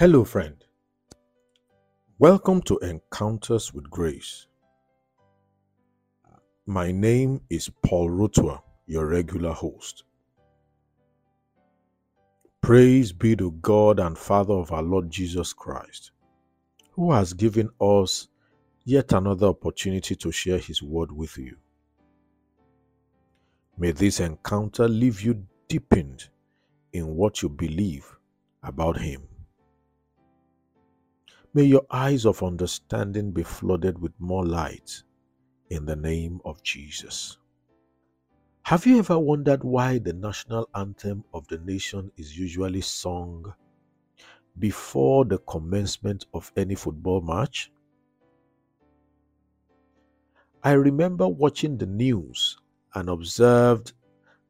Hello, 0.00 0.22
friend. 0.22 0.54
Welcome 2.20 2.62
to 2.62 2.78
Encounters 2.78 3.74
with 3.74 3.90
Grace. 3.90 4.46
My 6.66 6.92
name 6.92 7.40
is 7.50 7.68
Paul 7.84 8.08
Rutua, 8.08 8.62
your 8.86 9.06
regular 9.08 9.50
host. 9.50 10.04
Praise 12.60 13.10
be 13.10 13.34
to 13.34 13.50
God 13.60 13.98
and 13.98 14.16
Father 14.16 14.54
of 14.54 14.70
our 14.70 14.84
Lord 14.84 15.10
Jesus 15.10 15.52
Christ, 15.52 16.12
who 16.92 17.10
has 17.10 17.32
given 17.32 17.68
us 17.80 18.28
yet 18.84 19.12
another 19.12 19.48
opportunity 19.48 20.14
to 20.14 20.30
share 20.30 20.58
His 20.58 20.80
word 20.80 21.10
with 21.10 21.36
you. 21.36 21.56
May 23.76 23.90
this 23.90 24.20
encounter 24.20 24.86
leave 24.86 25.22
you 25.22 25.44
deepened 25.66 26.28
in 26.92 27.16
what 27.16 27.42
you 27.42 27.48
believe 27.48 28.06
about 28.62 28.96
Him. 28.96 29.22
May 31.58 31.64
your 31.64 31.86
eyes 31.90 32.24
of 32.24 32.44
understanding 32.44 33.32
be 33.32 33.42
flooded 33.42 34.00
with 34.00 34.12
more 34.20 34.46
light 34.46 35.02
in 35.70 35.86
the 35.86 35.96
name 35.96 36.40
of 36.44 36.62
Jesus. 36.62 37.36
Have 38.62 38.86
you 38.86 39.00
ever 39.00 39.18
wondered 39.18 39.64
why 39.64 39.98
the 39.98 40.12
national 40.12 40.68
anthem 40.76 41.24
of 41.34 41.48
the 41.48 41.58
nation 41.58 42.12
is 42.16 42.38
usually 42.38 42.80
sung 42.80 43.52
before 44.60 45.24
the 45.24 45.38
commencement 45.38 46.26
of 46.32 46.52
any 46.56 46.76
football 46.76 47.22
match? 47.22 47.72
I 50.62 50.74
remember 50.74 51.26
watching 51.26 51.76
the 51.76 51.86
news 51.86 52.56
and 52.94 53.08
observed 53.08 53.94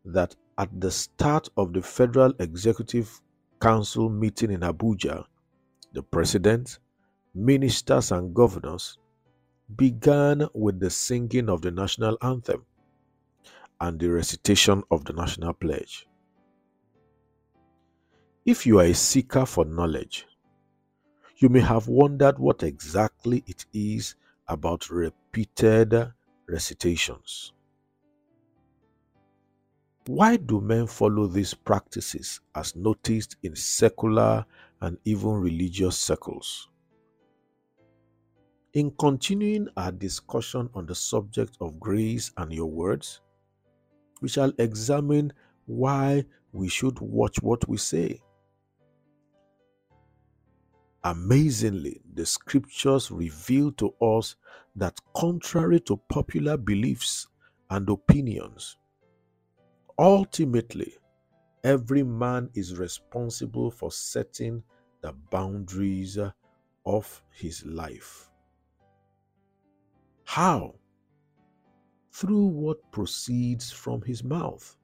that 0.05 0.37
at 0.59 0.78
the 0.78 0.91
start 0.91 1.48
of 1.56 1.72
the 1.72 1.81
Federal 1.81 2.34
Executive 2.39 3.19
Council 3.62 4.11
meeting 4.11 4.50
in 4.50 4.61
Abuja, 4.61 5.25
the 5.95 6.03
President, 6.03 6.78
ministers, 7.39 8.12
and 8.12 8.34
governors 8.34 8.98
began 9.77 10.47
with 10.55 10.81
the 10.81 10.91
singing 10.91 11.48
of 11.48 11.62
the 11.62 11.70
national 11.70 12.19
anthem 12.22 12.64
and 13.81 14.00
the 14.00 14.11
recitation 14.11 14.83
of 14.91 15.05
the 15.05 15.12
national 15.12 15.53
pledge. 15.53 16.06
If 18.44 18.66
you 18.66 18.81
are 18.81 18.86
a 18.86 18.94
seeker 18.94 19.44
for 19.47 19.64
knowledge, 19.64 20.27
you 21.36 21.48
may 21.48 21.61
have 21.61 21.86
wondered 21.86 22.39
what 22.39 22.62
exactly 22.62 23.44
it 23.47 23.66
is 23.72 24.16
about 24.48 24.91
repeated 24.91 25.94
recitations. 26.48 27.53
Why 30.06 30.36
do 30.36 30.62
men 30.62 30.86
follow 30.86 31.27
these 31.27 31.53
practices 31.53 32.41
as 32.55 32.75
noticed 32.75 33.36
in 33.42 33.55
secular 33.55 34.47
and 34.81 34.97
even 35.05 35.33
religious 35.33 35.98
circles? 35.98 36.70
In 38.74 38.91
continuing 38.98 39.69
our 39.78 39.91
discussion 39.91 40.69
on 40.74 40.84
the 40.84 40.94
subject 40.94 41.56
of 41.61 41.80
grace 41.80 42.30
and 42.36 42.52
your 42.52 42.66
words, 42.66 43.22
we 44.20 44.28
shall 44.28 44.52
examine 44.58 45.33
why 45.64 46.25
we 46.52 46.69
should 46.69 46.98
watch 47.00 47.41
what 47.41 47.66
we 47.66 47.78
say. 47.78 48.20
Amazingly, 51.04 52.03
the 52.15 52.26
scriptures 52.26 53.10
reveal 53.10 53.72
to 53.72 53.94
us 54.03 54.37
that, 54.76 55.00
contrary 55.16 55.81
to 55.81 55.97
popular 56.10 56.59
beliefs 56.59 57.26
and 57.70 57.88
opinions, 57.88 58.76
ultimately, 59.98 60.94
every 61.64 62.03
man 62.03 62.50
is 62.54 62.76
responsible 62.76 63.70
for 63.70 63.91
setting 63.91 64.62
the 65.00 65.12
boundaries 65.31 66.19
of 66.84 67.22
his 67.31 67.64
life. 67.64 68.28
How? 70.28 70.75
through 72.12 72.49
what 72.49 72.78
proceeds 72.91 73.72
from 73.72 74.03
his 74.03 74.22
mouth, 74.22 74.77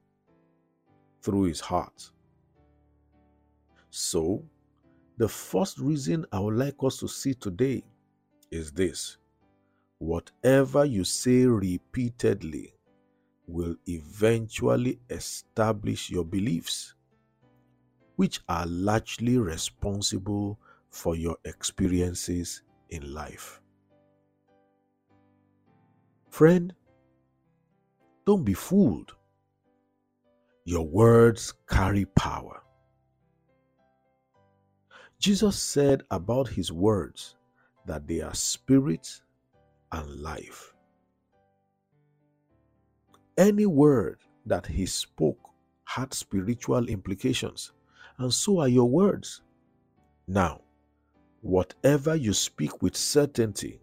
through 1.21 1.43
his 1.43 1.59
heart. 1.59 2.09
So, 3.91 4.43
the 5.17 5.27
first 5.27 5.77
reason 5.77 6.25
I 6.31 6.39
would 6.39 6.55
like 6.55 6.75
us 6.81 6.97
to 6.97 7.07
see 7.07 7.35
today 7.35 7.83
is 8.49 8.71
this 8.71 9.17
whatever 9.99 10.83
you 10.83 11.03
say 11.03 11.45
repeatedly 11.45 12.73
will 13.45 13.75
eventually 13.87 14.99
establish 15.11 16.09
your 16.09 16.25
beliefs, 16.25 16.95
which 18.15 18.39
are 18.49 18.65
largely 18.65 19.37
responsible 19.37 20.59
for 20.89 21.15
your 21.15 21.37
experiences 21.45 22.63
in 22.89 23.13
life. 23.13 23.61
Friend, 26.35 26.73
don't 28.25 28.43
be 28.43 28.53
fooled. 28.53 29.15
Your 30.65 30.85
words 30.85 31.53
carry 31.65 32.03
power. 32.03 32.61
Jesus 35.17 35.57
said 35.57 36.03
about 36.11 36.49
his 36.49 36.73
words 36.73 37.37
that 37.85 38.05
they 38.05 38.19
are 38.19 38.33
spirit 38.33 39.21
and 39.93 40.09
life. 40.17 40.73
Any 43.37 43.65
word 43.65 44.17
that 44.45 44.65
he 44.65 44.85
spoke 44.87 45.39
had 45.85 46.13
spiritual 46.13 46.89
implications, 46.89 47.71
and 48.17 48.33
so 48.33 48.59
are 48.59 48.67
your 48.67 48.89
words. 48.89 49.41
Now, 50.27 50.63
whatever 51.39 52.13
you 52.13 52.33
speak 52.33 52.81
with 52.81 52.97
certainty 52.97 53.79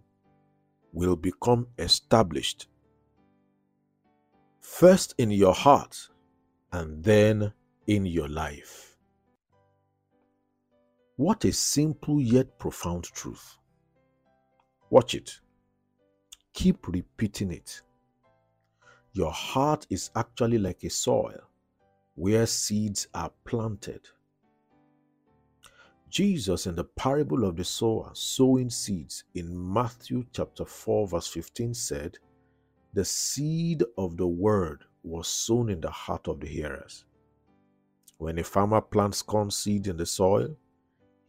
will 0.92 1.16
become 1.16 1.66
established 1.78 2.68
first 4.60 5.14
in 5.18 5.30
your 5.30 5.54
heart 5.54 6.08
and 6.72 7.02
then 7.02 7.52
in 7.86 8.06
your 8.06 8.28
life. 8.28 8.96
What 11.16 11.44
a 11.44 11.52
simple 11.52 12.20
yet 12.20 12.58
profound 12.58 13.04
truth. 13.04 13.58
Watch 14.90 15.14
it. 15.14 15.40
Keep 16.52 16.88
repeating 16.88 17.52
it. 17.52 17.82
Your 19.12 19.30
heart 19.30 19.86
is 19.90 20.10
actually 20.16 20.58
like 20.58 20.82
a 20.84 20.90
soil 20.90 21.40
where 22.14 22.46
seeds 22.46 23.08
are 23.14 23.30
planted. 23.44 24.00
Jesus, 26.12 26.66
in 26.66 26.74
the 26.74 26.84
parable 26.84 27.46
of 27.46 27.56
the 27.56 27.64
sower 27.64 28.10
sowing 28.12 28.68
seeds 28.68 29.24
in 29.34 29.72
Matthew 29.72 30.26
chapter 30.30 30.66
4, 30.66 31.08
verse 31.08 31.26
15, 31.28 31.72
said, 31.72 32.18
the 32.92 33.02
seed 33.02 33.82
of 33.96 34.18
the 34.18 34.26
word 34.26 34.84
was 35.02 35.26
sown 35.26 35.70
in 35.70 35.80
the 35.80 35.90
heart 35.90 36.28
of 36.28 36.40
the 36.40 36.46
hearers. 36.46 37.06
When 38.18 38.38
a 38.38 38.44
farmer 38.44 38.82
plants 38.82 39.22
corn 39.22 39.50
seed 39.50 39.86
in 39.86 39.96
the 39.96 40.04
soil, 40.04 40.54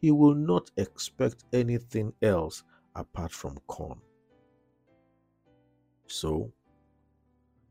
he 0.02 0.10
will 0.10 0.34
not 0.34 0.70
expect 0.76 1.44
anything 1.54 2.12
else 2.20 2.62
apart 2.94 3.32
from 3.32 3.56
corn. 3.66 4.02
So, 6.06 6.52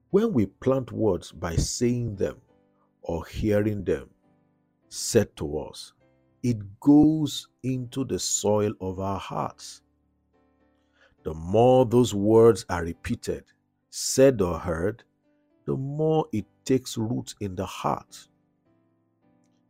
when 0.10 0.34
we 0.34 0.48
plant 0.48 0.92
words 0.92 1.32
by 1.32 1.58
saying 1.58 2.16
them 2.16 2.42
or 3.04 3.24
hearing 3.28 3.84
them 3.84 4.10
said 4.90 5.36
to 5.36 5.60
us, 5.60 5.94
it 6.44 6.58
goes 6.82 7.48
into 7.64 8.04
the 8.04 8.20
soil 8.20 8.74
of 8.82 9.00
our 9.00 9.20
hearts. 9.20 9.82
The 11.24 11.34
more 11.34 11.86
those 11.86 12.14
words 12.14 12.66
are 12.70 12.84
repeated, 12.84 13.46
said 13.90 14.42
or 14.42 14.60
heard, 14.60 15.04
the 15.66 15.78
more 15.78 16.28
it 16.34 16.46
takes 16.66 16.98
root 16.98 17.34
in 17.40 17.56
the 17.56 17.66
heart. 17.66 18.28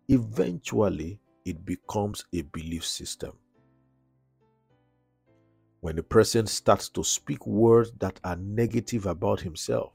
Eventually, 0.10 1.20
it 1.46 1.64
becomes 1.64 2.26
a 2.34 2.42
belief 2.42 2.86
system. 2.86 3.34
When 5.82 6.00
a 6.00 6.04
person 6.04 6.48
starts 6.48 6.90
to 6.90 7.04
speak 7.04 7.46
words 7.46 7.92
that 8.00 8.20
are 8.24 8.38
negative 8.38 9.06
about 9.06 9.42
himself, 9.42 9.94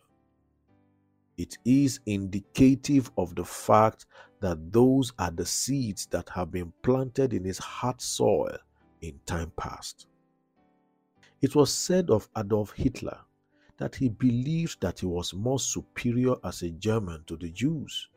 it 1.38 1.56
is 1.64 2.00
indicative 2.06 3.10
of 3.16 3.34
the 3.36 3.44
fact 3.44 4.06
that 4.40 4.72
those 4.72 5.12
are 5.18 5.30
the 5.30 5.46
seeds 5.46 6.06
that 6.06 6.28
have 6.28 6.50
been 6.50 6.72
planted 6.82 7.32
in 7.32 7.44
his 7.44 7.58
heart 7.58 8.02
soil 8.02 8.56
in 9.00 9.18
time 9.24 9.52
past. 9.56 10.08
It 11.40 11.54
was 11.54 11.72
said 11.72 12.10
of 12.10 12.28
Adolf 12.36 12.72
Hitler 12.72 13.18
that 13.76 13.94
he 13.94 14.08
believed 14.08 14.80
that 14.80 14.98
he 14.98 15.06
was 15.06 15.32
more 15.32 15.60
superior 15.60 16.34
as 16.42 16.62
a 16.62 16.70
German 16.70 17.22
to 17.28 17.36
the 17.36 17.50
Jews. 17.50 18.08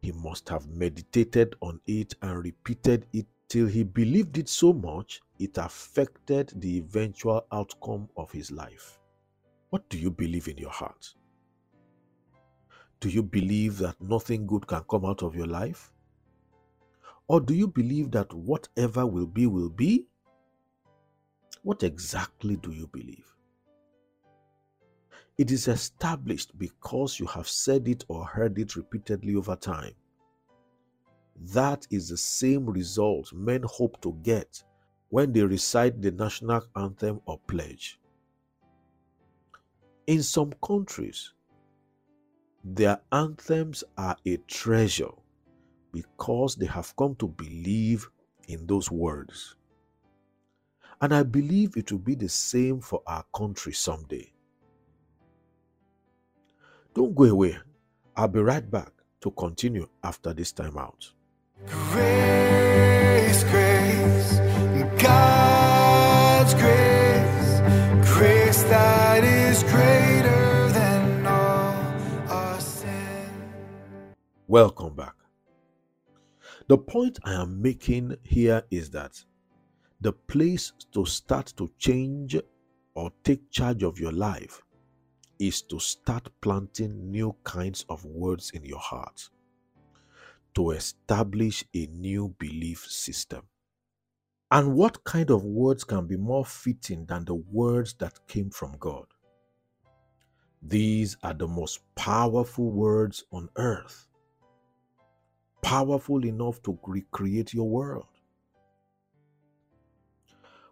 He 0.00 0.12
must 0.12 0.48
have 0.48 0.66
meditated 0.68 1.54
on 1.60 1.80
it 1.86 2.14
and 2.22 2.42
repeated 2.42 3.06
it 3.12 3.26
till 3.48 3.66
he 3.66 3.82
believed 3.82 4.38
it 4.38 4.48
so 4.48 4.72
much 4.72 5.20
it 5.38 5.58
affected 5.58 6.52
the 6.56 6.78
eventual 6.78 7.46
outcome 7.52 8.08
of 8.16 8.30
his 8.32 8.50
life. 8.50 8.98
What 9.70 9.86
do 9.90 9.98
you 9.98 10.10
believe 10.10 10.48
in 10.48 10.56
your 10.56 10.70
heart? 10.70 11.14
Do 13.00 13.08
you 13.08 13.22
believe 13.22 13.78
that 13.78 14.00
nothing 14.00 14.46
good 14.46 14.66
can 14.66 14.82
come 14.90 15.04
out 15.04 15.22
of 15.22 15.36
your 15.36 15.46
life? 15.46 15.92
Or 17.28 17.40
do 17.40 17.54
you 17.54 17.68
believe 17.68 18.10
that 18.12 18.32
whatever 18.32 19.06
will 19.06 19.26
be, 19.26 19.46
will 19.46 19.68
be? 19.68 20.06
What 21.62 21.82
exactly 21.82 22.56
do 22.56 22.72
you 22.72 22.88
believe? 22.88 23.26
It 25.36 25.52
is 25.52 25.68
established 25.68 26.58
because 26.58 27.20
you 27.20 27.26
have 27.26 27.46
said 27.46 27.86
it 27.86 28.04
or 28.08 28.24
heard 28.24 28.58
it 28.58 28.74
repeatedly 28.74 29.36
over 29.36 29.54
time. 29.54 29.94
That 31.36 31.86
is 31.90 32.08
the 32.08 32.16
same 32.16 32.66
result 32.66 33.32
men 33.32 33.62
hope 33.64 34.00
to 34.00 34.18
get 34.24 34.64
when 35.10 35.32
they 35.32 35.42
recite 35.42 36.02
the 36.02 36.10
national 36.10 36.62
anthem 36.74 37.20
or 37.26 37.38
pledge. 37.46 38.00
In 40.08 40.22
some 40.22 40.52
countries, 40.64 41.34
their 42.74 43.00
anthems 43.12 43.82
are 43.96 44.16
a 44.26 44.36
treasure 44.46 45.10
because 45.92 46.54
they 46.56 46.66
have 46.66 46.94
come 46.96 47.14
to 47.16 47.28
believe 47.28 48.08
in 48.46 48.66
those 48.66 48.90
words. 48.90 49.56
And 51.00 51.14
I 51.14 51.22
believe 51.22 51.76
it 51.76 51.90
will 51.90 51.98
be 52.00 52.14
the 52.14 52.28
same 52.28 52.80
for 52.80 53.02
our 53.06 53.24
country 53.34 53.72
someday. 53.72 54.32
Don't 56.94 57.14
go 57.14 57.24
away. 57.24 57.56
I'll 58.16 58.28
be 58.28 58.40
right 58.40 58.68
back 58.68 58.92
to 59.20 59.30
continue 59.30 59.88
after 60.02 60.34
this 60.34 60.52
time 60.52 60.76
out. 60.76 61.10
Grace, 61.66 63.44
grace, 63.44 64.38
God's 65.00 66.54
grace, 66.54 67.60
grace 68.12 68.62
that 68.64 69.24
is 69.24 69.62
greater 69.62 70.07
Welcome 74.50 74.94
back. 74.94 75.12
The 76.68 76.78
point 76.78 77.18
I 77.22 77.34
am 77.34 77.60
making 77.60 78.16
here 78.22 78.62
is 78.70 78.88
that 78.92 79.22
the 80.00 80.14
place 80.14 80.72
to 80.94 81.04
start 81.04 81.52
to 81.58 81.68
change 81.76 82.34
or 82.94 83.12
take 83.24 83.50
charge 83.50 83.82
of 83.82 84.00
your 84.00 84.12
life 84.12 84.62
is 85.38 85.60
to 85.64 85.78
start 85.78 86.30
planting 86.40 87.10
new 87.10 87.36
kinds 87.44 87.84
of 87.90 88.02
words 88.06 88.52
in 88.52 88.64
your 88.64 88.78
heart 88.78 89.28
to 90.54 90.70
establish 90.70 91.62
a 91.74 91.86
new 91.88 92.34
belief 92.38 92.86
system. 92.86 93.42
And 94.50 94.74
what 94.74 95.04
kind 95.04 95.30
of 95.30 95.44
words 95.44 95.84
can 95.84 96.06
be 96.06 96.16
more 96.16 96.46
fitting 96.46 97.04
than 97.04 97.26
the 97.26 97.34
words 97.34 97.92
that 97.98 98.26
came 98.26 98.48
from 98.48 98.78
God? 98.80 99.04
These 100.62 101.18
are 101.22 101.34
the 101.34 101.46
most 101.46 101.80
powerful 101.94 102.72
words 102.72 103.24
on 103.30 103.50
earth, 103.56 104.07
powerful 105.62 106.24
enough 106.24 106.62
to 106.62 106.78
recreate 106.86 107.52
your 107.54 107.68
world. 107.68 108.06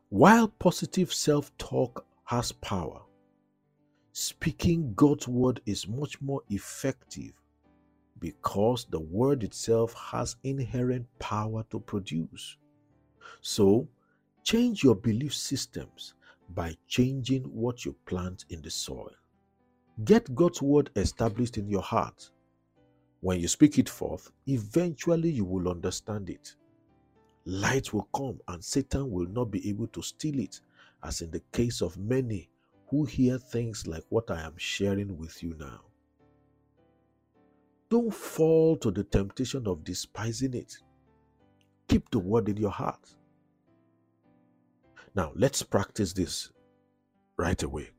While 0.09 0.49
positive 0.49 1.13
self 1.13 1.57
talk 1.59 2.07
has 2.25 2.53
power, 2.53 3.03
speaking 4.13 4.95
God's 4.95 5.29
word 5.29 5.61
is 5.67 5.89
much 5.89 6.21
more 6.23 6.43
effective 6.49 7.33
because 8.19 8.87
the 8.89 9.01
word 9.01 9.43
itself 9.43 9.95
has 9.95 10.37
inherent 10.45 11.07
power 11.19 11.65
to 11.71 11.81
produce. 11.81 12.57
So, 13.41 13.89
change 14.45 14.83
your 14.83 14.95
belief 14.95 15.35
systems 15.35 16.15
by 16.51 16.77
changing 16.87 17.43
what 17.43 17.85
you 17.85 17.95
plant 18.07 18.45
in 18.49 18.63
the 18.63 18.71
soil. 18.71 19.11
Get 20.05 20.35
God's 20.35 20.63
word 20.63 20.91
established 20.97 21.59
in 21.59 21.69
your 21.69 21.83
heart. 21.83 22.31
When 23.27 23.41
you 23.41 23.49
speak 23.49 23.77
it 23.81 23.89
forth, 23.89 24.31
eventually 24.47 25.31
you 25.31 25.45
will 25.45 25.69
understand 25.69 26.31
it. 26.31 26.55
Light 27.45 27.93
will 27.93 28.09
come 28.15 28.39
and 28.47 28.63
Satan 28.63 29.11
will 29.11 29.27
not 29.27 29.47
be 29.51 29.69
able 29.69 29.89
to 29.89 30.01
steal 30.01 30.39
it, 30.39 30.61
as 31.03 31.23
in 31.23 31.33
the 31.33 31.43
case 31.51 31.83
of 31.83 31.99
many 31.99 32.49
who 32.87 33.05
hear 33.05 33.37
things 33.37 33.85
like 33.89 34.05
what 34.11 34.31
I 34.31 34.43
am 34.43 34.53
sharing 34.57 35.19
with 35.19 35.43
you 35.43 35.57
now. 35.59 35.81
Don't 37.91 38.15
fall 38.15 38.77
to 38.77 38.93
the 38.93 39.03
temptation 39.03 39.67
of 39.67 39.83
despising 39.83 40.55
it. 40.55 40.77
Keep 41.89 42.13
the 42.13 42.21
word 42.21 42.49
in 42.49 42.57
your 42.57 42.71
heart. 42.71 43.13
Now, 45.17 45.33
let's 45.35 45.65
practice 45.65 46.13
this 46.13 46.53
right 47.37 47.61
away. 47.61 47.91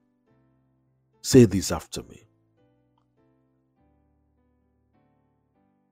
Say 1.22 1.44
this 1.44 1.74
after 1.74 2.02
me. 2.04 2.27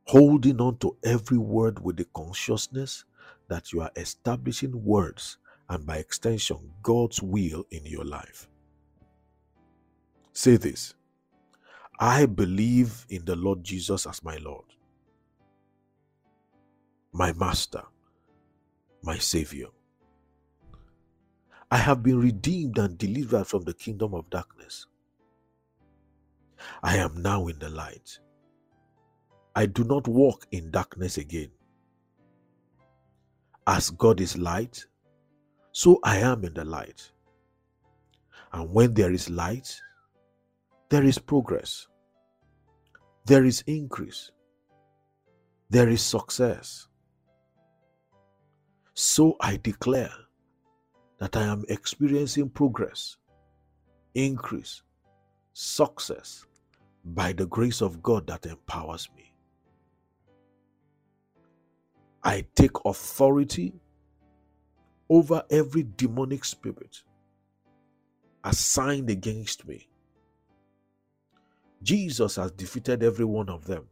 Holding 0.06 0.62
on 0.62 0.78
to 0.80 0.98
every 1.04 1.38
word 1.38 1.84
with 1.84 1.98
the 1.98 2.06
consciousness 2.16 3.06
that 3.50 3.74
you 3.74 3.82
are 3.82 3.92
establishing 3.96 4.84
words 4.84 5.38
and 5.70 5.86
by 5.86 5.98
extension, 5.98 6.74
God's 6.84 7.22
will 7.24 7.66
in 7.72 7.86
your 7.86 8.06
life. 8.06 8.48
Say 10.34 10.58
this 10.58 10.94
I 12.00 12.26
believe 12.26 13.06
in 13.10 13.26
the 13.26 13.36
Lord 13.36 13.64
Jesus 13.64 14.06
as 14.06 14.24
my 14.24 14.38
Lord, 14.38 14.66
my 17.14 17.34
Master, 17.34 17.84
my 19.04 19.18
Savior. 19.18 19.68
I 21.72 21.78
have 21.78 22.04
been 22.04 22.20
redeemed 22.20 22.78
and 22.78 22.98
delivered 22.98 23.48
from 23.48 23.64
the 23.64 23.74
kingdom 23.74 24.14
of 24.14 24.30
darkness. 24.30 24.88
I 26.84 26.98
am 26.98 27.22
now 27.22 27.48
in 27.48 27.60
the 27.60 27.70
light. 27.70 28.20
I 29.56 29.66
do 29.66 29.84
not 29.86 30.08
walk 30.08 30.46
in 30.52 30.70
darkness 30.70 31.18
again. 31.18 31.50
As 33.66 33.90
God 33.90 34.20
is 34.20 34.38
light, 34.38 34.86
so 35.72 36.00
I 36.04 36.18
am 36.18 36.44
in 36.44 36.54
the 36.54 36.66
light. 36.66 37.12
And 38.52 38.70
when 38.72 38.94
there 38.94 39.12
is 39.12 39.30
light, 39.30 39.80
there 40.90 41.04
is 41.04 41.18
progress, 41.18 41.88
there 43.26 43.46
is 43.46 43.64
increase, 43.66 44.32
there 45.70 45.90
is 45.90 46.02
success. 46.02 46.88
So 48.94 49.36
I 49.42 49.58
declare 49.58 50.14
that 51.20 51.36
I 51.36 51.44
am 51.44 51.64
experiencing 51.70 52.50
progress, 52.50 53.18
increase, 54.14 54.84
success 55.54 56.46
by 57.04 57.32
the 57.34 57.46
grace 57.48 57.82
of 57.82 58.04
God 58.04 58.28
that 58.28 58.46
empowers 58.46 59.10
me. 59.16 59.25
I 62.26 62.48
take 62.56 62.74
authority 62.86 63.76
over 65.10 65.44
every 65.52 65.86
demonic 65.98 66.46
spirit 66.46 67.04
assigned 68.44 69.10
against 69.10 69.68
me 69.68 69.88
Jesus 71.84 72.36
has 72.38 72.52
defeated 72.52 73.04
every 73.04 73.26
one 73.26 73.50
of 73.50 73.66
them. 73.66 73.88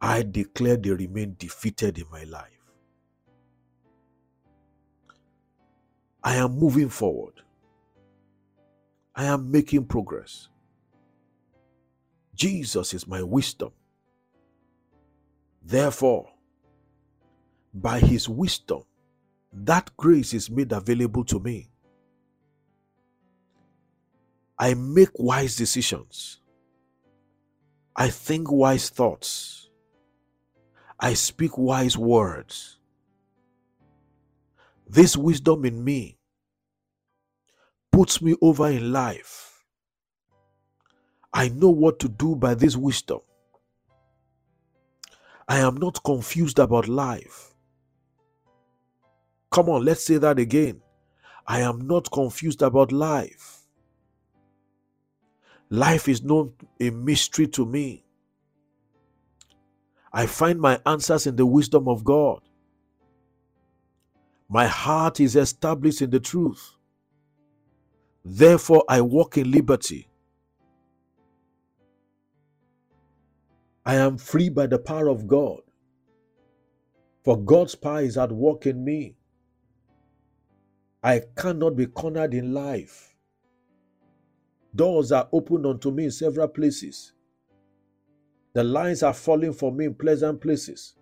I 0.00 0.22
declare 0.22 0.76
they 0.76 0.90
remain 0.90 1.36
defeated 1.38 1.98
in 1.98 2.06
my 2.12 2.24
life. 2.24 2.50
I 6.24 6.36
am 6.36 6.58
moving 6.58 6.90
forward. 6.90 7.34
I 9.14 9.26
am 9.26 9.50
making 9.50 9.86
progress. 9.86 10.48
Jesus 12.34 12.94
is 12.94 13.06
my 13.08 13.22
wisdom. 13.22 13.72
Therefore, 15.64 16.28
by 17.72 17.98
his 17.98 18.28
wisdom, 18.28 18.82
that 19.52 19.96
grace 19.96 20.34
is 20.34 20.50
made 20.50 20.72
available 20.72 21.24
to 21.24 21.40
me. 21.40 21.70
I 24.58 24.74
make 24.74 25.10
wise 25.18 25.56
decisions. 25.56 26.40
I 27.96 28.08
think 28.08 28.50
wise 28.50 28.90
thoughts. 28.90 29.70
I 31.00 31.14
speak 31.14 31.56
wise 31.56 31.96
words. 31.96 32.78
This 34.86 35.16
wisdom 35.16 35.64
in 35.64 35.82
me 35.82 36.18
puts 37.90 38.20
me 38.20 38.36
over 38.42 38.68
in 38.68 38.92
life. 38.92 39.64
I 41.32 41.48
know 41.48 41.70
what 41.70 41.98
to 42.00 42.08
do 42.08 42.36
by 42.36 42.54
this 42.54 42.76
wisdom. 42.76 43.20
I 45.48 45.58
am 45.58 45.76
not 45.76 46.02
confused 46.02 46.58
about 46.58 46.88
life. 46.88 47.54
Come 49.50 49.68
on, 49.68 49.84
let's 49.84 50.04
say 50.04 50.16
that 50.18 50.38
again. 50.38 50.80
I 51.46 51.60
am 51.60 51.86
not 51.86 52.10
confused 52.10 52.62
about 52.62 52.92
life. 52.92 53.60
Life 55.70 56.08
is 56.08 56.22
not 56.22 56.48
a 56.80 56.90
mystery 56.90 57.46
to 57.48 57.66
me. 57.66 58.04
I 60.12 60.26
find 60.26 60.60
my 60.60 60.80
answers 60.86 61.26
in 61.26 61.36
the 61.36 61.46
wisdom 61.46 61.88
of 61.88 62.04
God. 62.04 62.40
My 64.48 64.66
heart 64.66 65.20
is 65.20 65.36
established 65.36 66.02
in 66.02 66.10
the 66.10 66.20
truth. 66.20 66.72
Therefore, 68.24 68.84
I 68.88 69.00
walk 69.00 69.36
in 69.36 69.50
liberty. 69.50 70.08
I 73.86 73.96
am 73.96 74.18
free 74.18 74.48
by 74.48 74.66
the 74.66 74.78
power 74.78 75.08
of 75.08 75.26
God. 75.26 75.60
For 77.24 77.38
God's 77.38 77.74
power 77.74 78.02
is 78.02 78.16
at 78.18 78.32
work 78.32 78.66
in 78.66 78.84
me. 78.84 79.16
I 81.02 81.22
cannot 81.36 81.76
be 81.76 81.86
cornered 81.86 82.34
in 82.34 82.54
life. 82.54 83.14
Doors 84.74 85.12
are 85.12 85.28
opened 85.32 85.66
unto 85.66 85.90
me 85.90 86.04
in 86.04 86.10
several 86.10 86.48
places. 86.48 87.12
The 88.54 88.64
lines 88.64 89.02
are 89.02 89.14
falling 89.14 89.52
for 89.52 89.72
me 89.72 89.86
in 89.86 89.94
pleasant 89.94 90.40
places. 90.40 90.94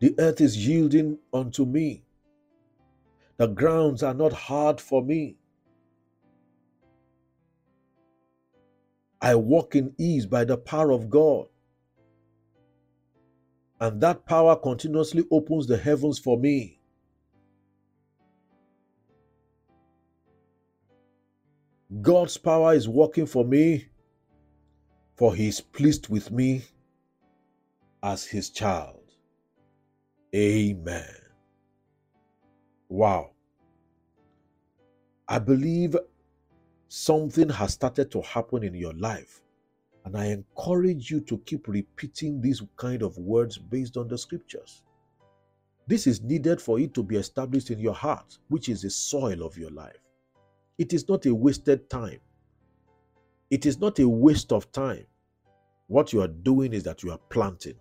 The 0.00 0.14
earth 0.18 0.40
is 0.40 0.66
yielding 0.66 1.18
unto 1.32 1.64
me. 1.64 2.04
The 3.38 3.46
grounds 3.48 4.02
are 4.02 4.14
not 4.14 4.32
hard 4.32 4.80
for 4.80 5.02
me. 5.02 5.38
I 9.20 9.34
walk 9.34 9.74
in 9.74 9.94
ease 9.98 10.26
by 10.26 10.44
the 10.44 10.56
power 10.56 10.90
of 10.90 11.08
God. 11.10 11.46
And 13.80 14.00
that 14.00 14.26
power 14.26 14.56
continuously 14.56 15.24
opens 15.30 15.66
the 15.66 15.76
heavens 15.76 16.18
for 16.18 16.38
me. 16.38 16.80
God's 22.02 22.36
power 22.36 22.74
is 22.74 22.88
working 22.88 23.26
for 23.26 23.44
me, 23.44 23.86
for 25.14 25.34
He 25.34 25.48
is 25.48 25.60
pleased 25.60 26.08
with 26.08 26.30
me 26.30 26.62
as 28.02 28.24
His 28.24 28.50
child. 28.50 29.02
Amen. 30.34 31.14
Wow. 32.88 33.30
I 35.28 35.38
believe 35.38 35.96
something 36.88 37.48
has 37.48 37.72
started 37.74 38.10
to 38.12 38.22
happen 38.22 38.62
in 38.62 38.74
your 38.74 38.94
life. 38.94 39.42
And 40.04 40.16
I 40.16 40.26
encourage 40.26 41.10
you 41.10 41.20
to 41.22 41.38
keep 41.38 41.66
repeating 41.66 42.40
these 42.40 42.62
kind 42.76 43.02
of 43.02 43.18
words 43.18 43.58
based 43.58 43.96
on 43.96 44.06
the 44.08 44.16
scriptures. 44.16 44.82
This 45.88 46.06
is 46.06 46.22
needed 46.22 46.60
for 46.60 46.78
it 46.78 46.94
to 46.94 47.02
be 47.02 47.16
established 47.16 47.70
in 47.70 47.78
your 47.78 47.94
heart, 47.94 48.38
which 48.48 48.68
is 48.68 48.82
the 48.82 48.90
soil 48.90 49.42
of 49.42 49.56
your 49.56 49.70
life. 49.70 49.98
It 50.78 50.92
is 50.92 51.08
not 51.08 51.26
a 51.26 51.34
wasted 51.34 51.88
time. 51.90 52.20
It 53.50 53.66
is 53.66 53.80
not 53.80 53.98
a 53.98 54.08
waste 54.08 54.52
of 54.52 54.70
time. 54.72 55.06
What 55.88 56.12
you 56.12 56.20
are 56.20 56.28
doing 56.28 56.72
is 56.72 56.82
that 56.84 57.02
you 57.02 57.10
are 57.12 57.20
planting. 57.30 57.76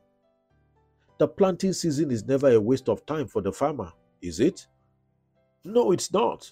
The 1.17 1.27
planting 1.27 1.74
season 1.74 2.12
is 2.12 2.25
never 2.25 2.51
a 2.51 2.59
waste 2.59 2.89
of 2.89 3.05
time 3.05 3.27
for 3.27 3.41
the 3.41 3.51
farmer, 3.51 3.91
is 4.21 4.39
it? 4.39 4.67
No, 5.63 5.91
it's 5.91 6.12
not. 6.13 6.51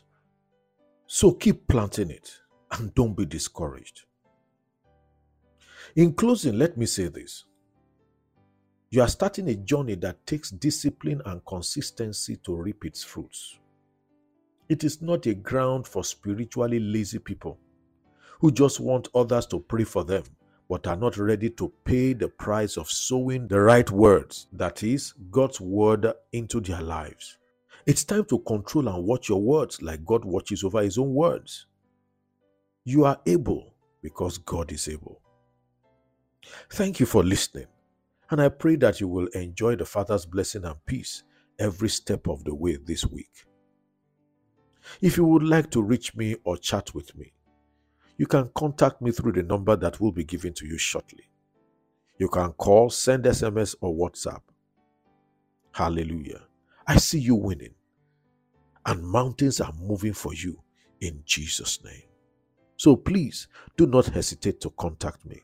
So 1.06 1.32
keep 1.32 1.68
planting 1.68 2.10
it 2.10 2.32
and 2.74 2.94
don't 2.96 3.16
be 3.16 3.26
discouraged. 3.26 4.04
In 5.96 6.14
closing, 6.14 6.58
let 6.58 6.78
me 6.78 6.86
say 6.86 7.08
this. 7.08 7.46
You 8.90 9.02
are 9.02 9.08
starting 9.08 9.50
a 9.50 9.56
journey 9.56 9.96
that 9.96 10.26
takes 10.26 10.52
discipline 10.52 11.22
and 11.26 11.46
consistency 11.46 12.38
to 12.38 12.56
reap 12.56 12.86
its 12.86 13.04
fruits. 13.04 13.58
It 14.70 14.84
is 14.84 15.02
not 15.02 15.26
a 15.26 15.34
ground 15.34 15.88
for 15.88 16.04
spiritually 16.04 16.80
lazy 16.80 17.20
people 17.20 17.60
who 18.40 18.52
just 18.52 18.80
want 18.80 19.08
others 19.16 19.46
to 19.48 19.60
pray 19.60 19.84
for 19.84 20.04
them 20.04 20.24
but 20.70 20.88
are 20.88 20.96
not 20.96 21.18
ready 21.18 21.50
to 21.52 21.72
pay 21.84 22.14
the 22.14 22.28
price 22.28 22.78
of 22.78 22.90
sowing 22.90 23.48
the 23.48 23.60
right 23.60 23.92
words, 23.92 24.48
that 24.54 24.82
is, 24.82 25.14
God's 25.30 25.62
word, 25.62 26.12
into 26.32 26.60
their 26.60 26.82
lives. 26.82 27.38
It's 27.86 28.04
time 28.04 28.26
to 28.26 28.40
control 28.40 28.88
and 28.88 29.04
watch 29.04 29.30
your 29.30 29.42
words 29.42 29.82
like 29.82 30.06
God 30.06 30.26
watches 30.26 30.64
over 30.64 30.82
his 30.82 30.98
own 30.98 31.14
words. 31.14 31.68
You 32.86 33.06
are 33.06 33.20
able 33.26 33.74
because 34.02 34.38
God 34.38 34.72
is 34.72 34.88
able. 34.88 35.22
Thank 36.70 37.00
you 37.00 37.06
for 37.06 37.24
listening, 37.24 37.68
and 38.30 38.42
I 38.42 38.50
pray 38.50 38.76
that 38.78 39.00
you 39.00 39.08
will 39.08 39.28
enjoy 39.28 39.76
the 39.78 39.86
Father's 39.86 40.26
blessing 40.26 40.66
and 40.66 40.76
peace 40.86 41.24
every 41.60 41.90
step 41.90 42.28
of 42.28 42.44
the 42.44 42.54
way 42.54 42.78
this 42.78 43.06
week. 43.06 43.46
If 45.02 45.16
you 45.16 45.26
would 45.26 45.44
like 45.44 45.72
to 45.72 45.82
reach 45.82 46.16
me 46.16 46.36
or 46.44 46.58
chat 46.58 46.94
with 46.94 47.16
me, 47.16 47.34
you 48.18 48.28
can 48.28 48.50
contact 48.56 49.02
me 49.02 49.12
through 49.12 49.32
the 49.34 49.44
number 49.44 49.76
that 49.78 50.00
will 50.02 50.12
be 50.12 50.26
given 50.26 50.54
to 50.56 50.66
you 50.66 50.78
shortly. 50.78 51.30
You 52.18 52.28
can 52.28 52.52
call, 52.52 52.90
send 52.90 53.24
SMS, 53.24 53.76
or 53.82 53.94
WhatsApp. 53.94 54.42
Hallelujah. 55.72 56.42
I 56.86 56.98
see 56.98 57.20
you 57.20 57.36
winning, 57.36 57.74
and 58.86 59.04
mountains 59.04 59.62
are 59.62 59.74
moving 59.80 60.14
for 60.14 60.34
you 60.34 60.62
in 61.00 61.24
Jesus' 61.26 61.84
name. 61.84 62.04
So 62.84 62.98
please 62.98 63.48
do 63.78 63.88
not 63.88 64.08
hesitate 64.08 64.60
to 64.60 64.70
contact 64.72 65.26
me. 65.26 65.40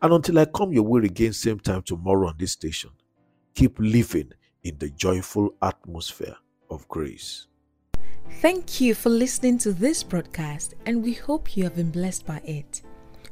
And 0.00 0.12
until 0.12 0.38
I 0.38 0.44
come 0.44 0.72
your 0.72 0.84
way 0.84 1.06
again, 1.06 1.32
same 1.32 1.58
time 1.58 1.82
tomorrow 1.82 2.28
on 2.28 2.36
this 2.38 2.52
station, 2.52 2.90
keep 3.52 3.76
living 3.80 4.30
in 4.62 4.78
the 4.78 4.90
joyful 4.90 5.56
atmosphere 5.60 6.36
of 6.70 6.86
grace. 6.86 7.48
Thank 8.34 8.80
you 8.80 8.94
for 8.94 9.08
listening 9.08 9.58
to 9.58 9.72
this 9.72 10.04
broadcast, 10.04 10.76
and 10.86 11.02
we 11.02 11.14
hope 11.14 11.56
you 11.56 11.64
have 11.64 11.74
been 11.74 11.90
blessed 11.90 12.24
by 12.24 12.40
it. 12.44 12.82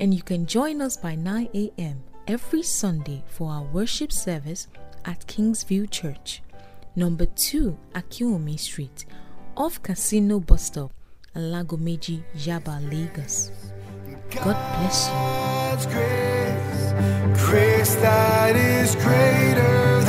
and 0.00 0.14
you 0.14 0.22
can 0.22 0.46
join 0.46 0.80
us 0.80 0.96
by 0.96 1.14
9 1.14 1.48
a.m. 1.54 2.02
every 2.26 2.62
Sunday 2.62 3.22
for 3.28 3.52
our 3.52 3.62
worship 3.62 4.10
service 4.10 4.66
at 5.04 5.26
Kingsview 5.26 5.90
Church, 5.90 6.42
number 6.96 7.26
2 7.26 7.76
Akiomi 7.94 8.58
Street, 8.58 9.04
off 9.56 9.80
Casino 9.82 10.40
Bus 10.40 10.64
Stop, 10.64 10.92
Alagomeji, 11.36 12.22
Yaba, 12.36 12.80
Lagos. 12.90 13.50
God 14.30 14.56
bless 14.80 15.08
you. 16.76 16.81
Grace, 17.36 17.94
that 17.96 18.56
is 18.56 18.94
greater 18.96 20.02